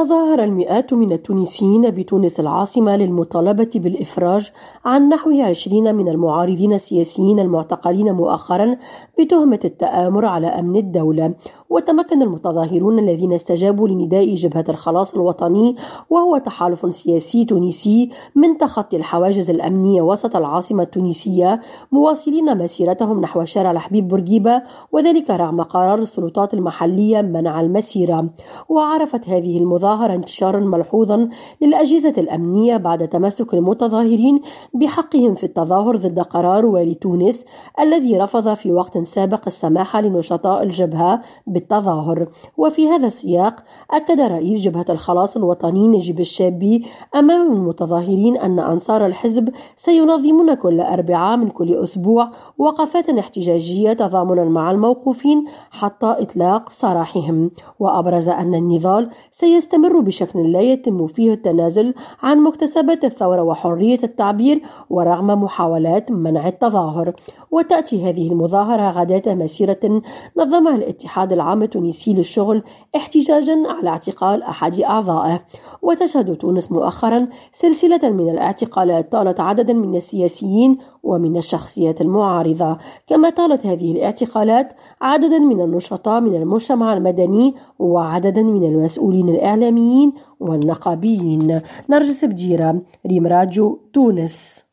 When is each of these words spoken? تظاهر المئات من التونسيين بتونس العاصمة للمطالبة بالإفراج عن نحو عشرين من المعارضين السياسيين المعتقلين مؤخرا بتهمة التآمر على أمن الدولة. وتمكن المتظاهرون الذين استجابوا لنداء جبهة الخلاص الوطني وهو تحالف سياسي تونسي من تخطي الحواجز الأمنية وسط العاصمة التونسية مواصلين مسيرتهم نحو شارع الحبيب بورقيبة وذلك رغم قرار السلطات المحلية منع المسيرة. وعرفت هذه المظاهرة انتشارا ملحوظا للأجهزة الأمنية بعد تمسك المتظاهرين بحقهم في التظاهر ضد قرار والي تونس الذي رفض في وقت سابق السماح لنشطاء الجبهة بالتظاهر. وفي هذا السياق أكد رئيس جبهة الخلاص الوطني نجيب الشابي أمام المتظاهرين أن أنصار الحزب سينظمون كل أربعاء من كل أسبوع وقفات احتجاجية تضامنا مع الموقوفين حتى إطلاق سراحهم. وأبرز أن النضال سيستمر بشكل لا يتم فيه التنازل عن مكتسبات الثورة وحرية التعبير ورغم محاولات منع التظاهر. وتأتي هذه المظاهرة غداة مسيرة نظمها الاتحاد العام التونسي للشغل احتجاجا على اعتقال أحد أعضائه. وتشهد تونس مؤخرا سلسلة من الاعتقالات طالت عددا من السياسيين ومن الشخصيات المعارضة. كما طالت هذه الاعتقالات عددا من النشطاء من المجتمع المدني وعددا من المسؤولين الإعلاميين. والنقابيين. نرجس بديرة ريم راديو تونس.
تظاهر 0.00 0.44
المئات 0.44 0.92
من 0.92 1.12
التونسيين 1.12 1.90
بتونس 1.90 2.40
العاصمة 2.40 2.96
للمطالبة 2.96 3.70
بالإفراج 3.74 4.52
عن 4.84 5.08
نحو 5.08 5.30
عشرين 5.30 5.94
من 5.94 6.08
المعارضين 6.08 6.72
السياسيين 6.72 7.40
المعتقلين 7.40 8.12
مؤخرا 8.12 8.76
بتهمة 9.18 9.60
التآمر 9.64 10.24
على 10.24 10.46
أمن 10.46 10.76
الدولة. 10.76 11.34
وتمكن 11.70 12.22
المتظاهرون 12.22 12.98
الذين 12.98 13.32
استجابوا 13.32 13.88
لنداء 13.88 14.34
جبهة 14.34 14.64
الخلاص 14.68 15.14
الوطني 15.14 15.76
وهو 16.10 16.38
تحالف 16.38 16.94
سياسي 16.94 17.44
تونسي 17.44 18.10
من 18.34 18.58
تخطي 18.58 18.96
الحواجز 18.96 19.50
الأمنية 19.50 20.02
وسط 20.02 20.36
العاصمة 20.36 20.82
التونسية 20.82 21.60
مواصلين 21.92 22.58
مسيرتهم 22.58 23.20
نحو 23.20 23.44
شارع 23.44 23.70
الحبيب 23.70 24.08
بورقيبة 24.08 24.62
وذلك 24.92 25.30
رغم 25.30 25.62
قرار 25.62 25.98
السلطات 25.98 26.54
المحلية 26.54 27.20
منع 27.20 27.60
المسيرة. 27.60 28.30
وعرفت 28.68 29.28
هذه 29.28 29.58
المظاهرة 29.58 29.89
انتشارا 29.94 30.60
ملحوظا 30.60 31.28
للأجهزة 31.60 32.14
الأمنية 32.18 32.76
بعد 32.76 33.08
تمسك 33.08 33.54
المتظاهرين 33.54 34.40
بحقهم 34.74 35.34
في 35.34 35.44
التظاهر 35.44 35.96
ضد 35.96 36.20
قرار 36.20 36.66
والي 36.66 36.94
تونس 36.94 37.44
الذي 37.80 38.18
رفض 38.18 38.54
في 38.54 38.72
وقت 38.72 38.98
سابق 38.98 39.40
السماح 39.46 39.96
لنشطاء 39.96 40.62
الجبهة 40.62 41.20
بالتظاهر. 41.46 42.28
وفي 42.56 42.88
هذا 42.88 43.06
السياق 43.06 43.56
أكد 43.90 44.20
رئيس 44.20 44.60
جبهة 44.60 44.84
الخلاص 44.88 45.36
الوطني 45.36 45.88
نجيب 45.88 46.20
الشابي 46.20 46.86
أمام 47.14 47.52
المتظاهرين 47.52 48.36
أن 48.36 48.58
أنصار 48.58 49.06
الحزب 49.06 49.48
سينظمون 49.76 50.54
كل 50.54 50.80
أربعاء 50.80 51.36
من 51.36 51.50
كل 51.50 51.74
أسبوع 51.74 52.30
وقفات 52.58 53.08
احتجاجية 53.10 53.92
تضامنا 53.92 54.44
مع 54.44 54.70
الموقوفين 54.70 55.44
حتى 55.70 56.06
إطلاق 56.06 56.70
سراحهم. 56.70 57.50
وأبرز 57.78 58.28
أن 58.28 58.54
النضال 58.54 59.10
سيستمر 59.32 59.79
بشكل 59.88 60.52
لا 60.52 60.60
يتم 60.60 61.06
فيه 61.06 61.32
التنازل 61.32 61.94
عن 62.22 62.38
مكتسبات 62.38 63.04
الثورة 63.04 63.42
وحرية 63.42 63.98
التعبير 64.04 64.62
ورغم 64.90 65.26
محاولات 65.26 66.10
منع 66.10 66.48
التظاهر. 66.48 67.12
وتأتي 67.50 68.08
هذه 68.08 68.32
المظاهرة 68.32 68.90
غداة 68.90 69.34
مسيرة 69.34 70.02
نظمها 70.36 70.76
الاتحاد 70.76 71.32
العام 71.32 71.62
التونسي 71.62 72.14
للشغل 72.14 72.62
احتجاجا 72.96 73.62
على 73.66 73.88
اعتقال 73.88 74.42
أحد 74.42 74.80
أعضائه. 74.80 75.40
وتشهد 75.82 76.36
تونس 76.36 76.72
مؤخرا 76.72 77.28
سلسلة 77.52 78.10
من 78.10 78.30
الاعتقالات 78.30 79.12
طالت 79.12 79.40
عددا 79.40 79.72
من 79.72 79.96
السياسيين 79.96 80.78
ومن 81.02 81.36
الشخصيات 81.36 82.00
المعارضة. 82.00 82.78
كما 83.06 83.30
طالت 83.30 83.66
هذه 83.66 83.92
الاعتقالات 83.92 84.72
عددا 85.00 85.38
من 85.38 85.60
النشطاء 85.60 86.20
من 86.20 86.34
المجتمع 86.34 86.92
المدني 86.92 87.54
وعددا 87.78 88.42
من 88.42 88.64
المسؤولين 88.64 89.28
الإعلاميين. 89.28 89.69
والنقابيين. 90.40 91.60
نرجس 91.88 92.24
بديرة 92.24 92.82
ريم 93.06 93.26
راديو 93.26 93.80
تونس. 93.92 94.64